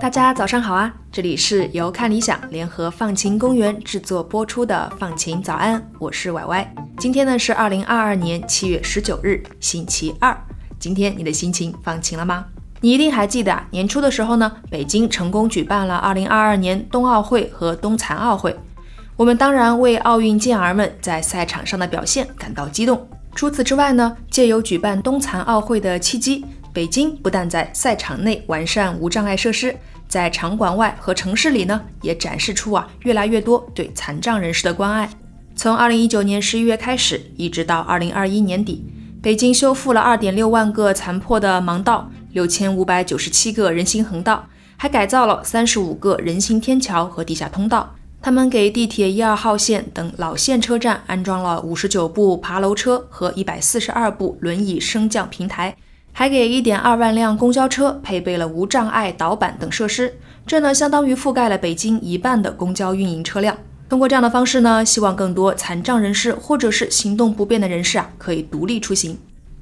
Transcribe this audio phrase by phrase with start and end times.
[0.00, 0.94] 大家早上好啊！
[1.10, 6.74] 这里是由看理想联合放晴公园制作播出的放晴早安，我是歪歪。
[6.98, 10.36] 今天呢是二零二二年七月十九日，星期二。
[10.84, 12.44] 今天你的心情放晴了吗？
[12.82, 18.54] 你一定还记得啊，年初的时候呢，北京成功举办了二零二二年冬奥会和冬残奥会。
[19.16, 23.08] 我们当然为奥运健儿们在赛场上的表现感到激动。
[23.34, 29.74] 除此之外呢，借由举办冬残奥会的契机，北京不但在赛场内完善无障碍设施。
[30.06, 35.08] 在场馆外和城市里呢，也展示出啊越来越多对残障人士的关爱。
[35.56, 38.84] 从二零一九年十一月开始，一直到二零二一年底，
[39.24, 44.44] 北京修复了二点六万个残破的盲道，六千五百九十七个人行横道，
[44.76, 47.94] 还改造了三十五个人行天桥和地下通道。
[48.20, 55.74] 他们给地铁一二号线等老线车站安装了五十九部爬楼车和一百四十二部轮椅升降平台。
[56.12, 63.56] 还给一点二万辆公交车配备了无障碍导板等设施，这呢相当于覆盖了北京一半的公交运营车辆。
[63.94, 69.16] 通过这样的方式呢，希望更多残障人士或者是行动不便的人士啊，可以独立出行。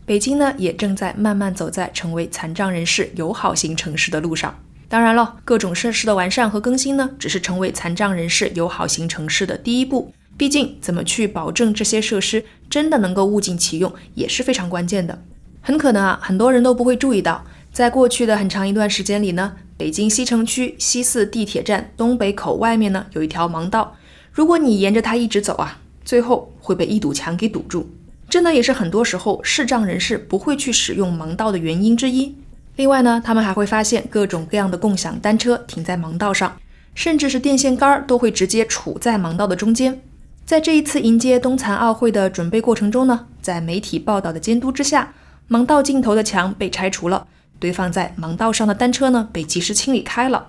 [0.06, 4.58] 北京呢也正在慢慢走在成为残障人士友好型城市的路上。
[4.88, 10.14] 当然了，各种设施的完善和更新呢，只是成为残障人士友好型城市的第一步。
[10.38, 15.22] 毕竟，怎么去保证这些设施真的能够物尽其用，也是非常关键的。
[15.60, 23.94] 很可能啊，很多人都不会注意到，在过去的很长一段时间里呢，北京西城区西四地铁站东北口外面呢有一条盲道，
[24.33, 27.88] 如果你沿着它一直走啊，最后会被一堵墙给堵住。
[28.30, 32.34] 这呢也是很多时候视障人士不会去使用盲道的原因之一。
[32.77, 36.56] 另外呢，他们还会发现各种各样的共享单车停在盲道上，
[36.94, 40.00] 甚至是电线杆都会直接杵在盲道的中间。
[40.47, 45.12] 在这一次迎接冬残奥会的准备过程中呢，在媒体报道的监督之下。
[45.50, 47.26] 盲道尽头的墙被拆除了，
[47.59, 50.49] 堆放在盲道上的单车呢被及时清理开了。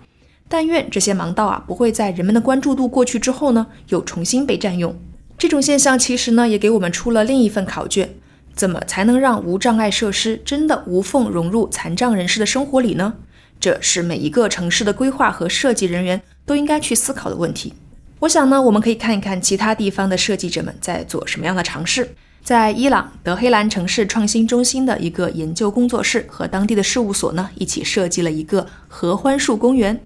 [0.53, 4.95] 但愿这些盲道啊不会在人们的关注度过去之后呢又重新被占用。
[5.35, 8.13] 这种现象其实呢也给我们出了另一份考卷：
[8.53, 13.15] 怎么才能让无障碍设施真的无缝融入残障人士的生活里呢？
[13.59, 17.73] 这是每一个城市的规划和设计人员都应该去思考的问题。
[18.19, 22.09] 我想呢，我们可以看一看其他地方的设计者们在做什么样的尝试。
[22.43, 29.99] 在伊朗德黑兰城市创新中心的一个研究工作室和当地的事务所呢，一起设计了一个合欢树公园。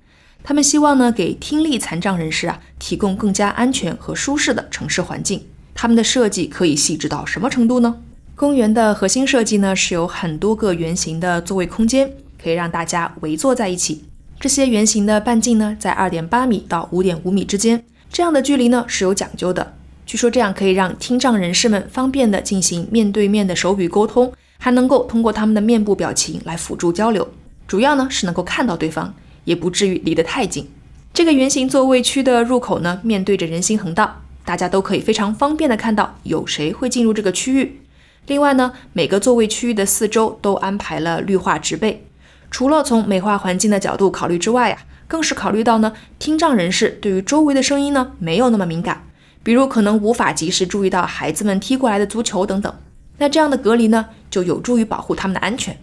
[0.43, 5.43] 他们希望呢，给听力残障人士啊，提供更加安全和舒适的城市环境。
[5.73, 7.97] 他们的设计可以细致到什么程度呢？
[8.35, 12.11] 公园的核心设计呢，是有很多个圆形的座位空间，
[12.41, 14.05] 可以让大家围坐在一起。
[14.39, 19.73] 这些圆形的半径呢，在二点八米到五点五米之间，这样的距离呢，是有讲究的。
[20.05, 27.27] 据说这样可以让听障人士们方便地进行面对面的手语沟通，还能够通过他们的面部表情来辅助交流。
[27.67, 29.13] 主要呢是能够看到对方，
[29.47, 30.69] 也不至于离得太近。
[31.13, 37.79] 这个圆形座位区的入口呢，面对着人行横道，大家都可以非常方便地看到有谁会进入这个区域。
[38.27, 42.05] 另外呢，每个座位区域的四周都安排了绿化植被，
[42.51, 49.05] 除了从美化环境的角度考虑之外呀，更是考虑到呢，听障人士对于周围的声音呢没有那么敏感。
[49.43, 52.75] 比如可能无法及时注意到孩子们踢过来的足球等等，
[53.17, 55.77] 那这样的隔离呢，就有助于保护他们的安全。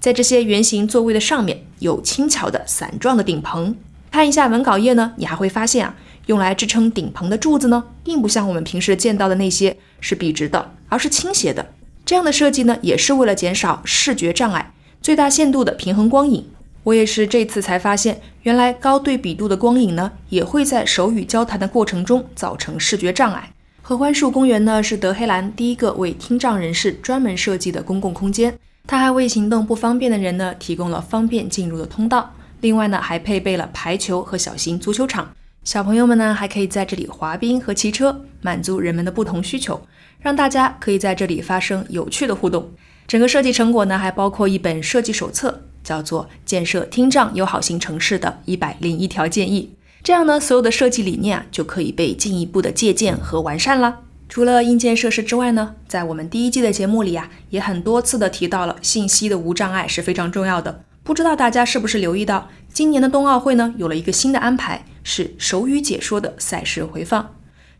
[0.00, 3.76] 在这些圆形座位的上面有轻巧的伞状的顶棚，
[4.10, 5.94] 看一下文稿页呢，你还会发现啊，
[6.24, 11.74] 用来支撑顶棚的柱子呢，并不像我们平时见到的那些是笔直的，而是倾斜的。
[12.06, 14.72] 这样的设计呢，也是为了减少视觉障碍，
[15.02, 16.46] 最大限度的平衡光影。
[16.84, 23.52] 我也是这次才发现，原来高对比度的光影呢，也会在手语交谈的过程中造成视觉障碍。
[23.82, 32.34] 合欢树公园呢，是德黑兰第一个为听障人士专门设计的公共空间，它还为行动不方便的人呢提供了方便进入的通道。
[32.60, 35.34] 另外呢，还配备了排球和小型足球场，
[35.64, 39.80] 小朋友们呢还可以在这里滑冰和骑车，满足人们的不同需求，
[40.20, 42.70] 让大家可以在这里发生有趣的互动。
[43.06, 45.62] 整个设计成果呢，还包括一本设计手册。
[45.82, 54.00] 叫做建设听障友好型城市的一百零一条建议，这样呢，所有的设计理念啊就可以被进一步的借鉴和完善了。
[54.30, 60.84] 除了硬件设施之外呢，在我们第一季的节目里啊，也很多次的提到了信息的无障碍是非常重要的。
[61.02, 67.34] 不知道大家是不是留意到，今年的冬奥会呢有了一个新的安排，是手语解说的赛事回放。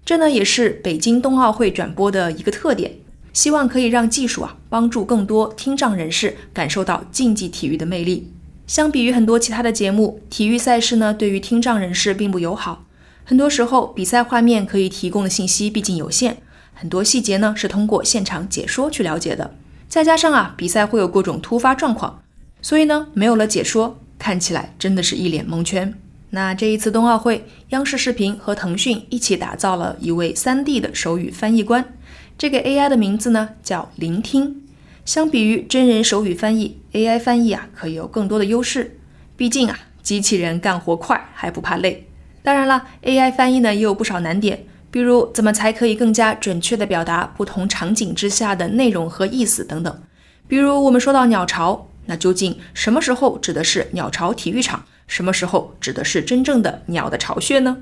[0.04, 2.96] 这呢也是北京冬奥会转播的一个特点。
[3.32, 8.32] 希望可以让技术啊帮助更多听障人士感受到竞技体育的魅力。
[8.66, 12.86] 相比于很多其他的节目，体育赛事呢对于听障人士并不友好。
[13.30, 16.38] 很多时候，比赛画面可以提供的信息毕竟有限，
[16.74, 19.54] 很多细节呢是通过现场解说去了解的。
[19.88, 22.24] 再加上啊，比赛会有各种突发状况，
[22.60, 25.94] 所以呢，没有了解说，看起来真的是一脸蒙圈。
[26.30, 31.94] 那这一次冬奥会，央视视频和腾讯一起打造了一位 3D 的手语翻译官，
[32.36, 34.62] 这个 AI 的名字呢叫聆听。
[35.04, 38.98] 相比于真人手语翻译，AI 翻译啊可以有更多的优势。
[39.36, 42.08] 毕竟啊，机器人干活快还不怕累。
[42.42, 44.66] 当然了，AI 翻译呢也有不少难点。
[44.90, 50.02] 比如，怎么才可以更加准确地表达不同场景之下的内容和意思等等？
[50.48, 57.76] 比如，我们说到鸟巢，那究竟什么时候指的是鸟巢体育场，什么时候指的是真正的鸟的巢穴呢？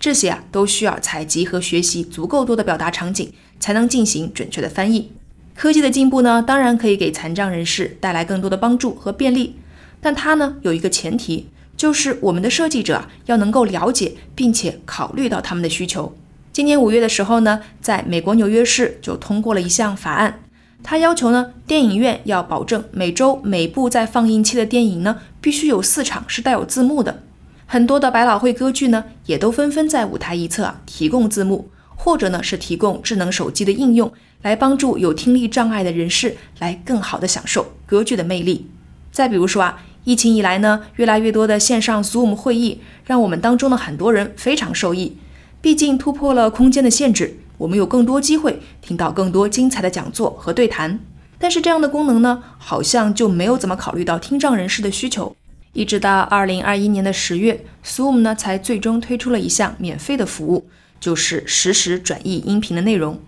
[0.00, 5.12] 这些啊，都需要采集和学习足够多的表达场景，才能进行准确的翻译。
[5.54, 9.56] 科技的进步呢，当然可以给残障人士带来更多的帮助和便利，
[10.00, 16.16] 但它呢有一个前提，就是我们的设计者要能够了解并且考虑到他们的需求。
[16.52, 20.40] 今年五月的时候呢，在美国纽约市就通过了一项法案，
[20.82, 27.22] 它要求呢，电影院要保证每周每部在放映期的电影呢，必须有四场是带有字幕的。
[27.66, 34.12] 很多的百老汇歌剧呢，也都纷纷在舞台一侧提供字幕，或者呢是提供智能手机的应用，
[34.42, 38.70] 来帮助有听力障碍的人士来更好的享受歌剧的魅力。
[39.10, 45.16] 再比如说啊，疫情以来呢，越来越多的线上 Zoom 会议，让我们当中的很多人非常受益。
[45.62, 51.00] 毕竟突破了空间的限制，我们有更多机会听到更多精彩的讲座和对谈。
[51.38, 55.34] 但是这样的功能呢，好像就没有怎么考虑到听障人士的需求。
[55.72, 60.68] 一直到二零二一年的十月，Zoom 呢才最终推出了一项免费的服务，
[61.00, 63.18] 就是实时转译音频的内容。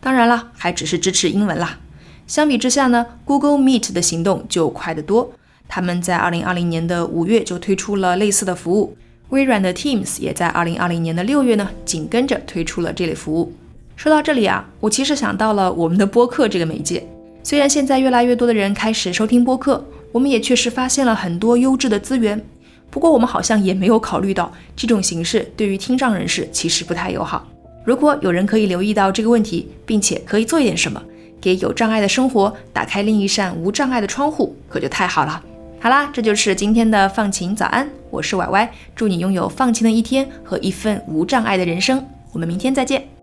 [0.00, 1.80] 当然了，还只是支持英文啦。
[2.26, 5.32] 相比之下呢，Google Meet 的行动就快得多。
[5.72, 8.96] 他们在二零二零年的五月就推出了类似的服务。
[9.28, 13.52] 微软的 Teams 也在二零二零年的六月呢，紧跟着推出了这类服务。
[13.94, 17.06] 说到这里啊，我其实想到了我们的播客这个媒介。
[17.44, 22.44] 虽然现在越来越多的人开始收听播客，我们也确实发现了很多优质的资源。
[22.90, 27.46] 不过我们好像也没有考虑到这种形式对于听障人士其实不太友好。
[27.84, 31.00] 如果有人可以留意到这个问题，并且可以做一点什么，
[31.40, 35.40] 给有障碍的生活打开另一扇无障碍的窗户，可就太好了。
[35.82, 43.19] 好啦，这就是今天的放晴早安，我是歪歪，祝你拥有放晴的一天和一份无障碍的人生，我们明天再见。